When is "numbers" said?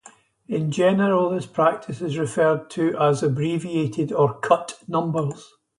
4.87-5.47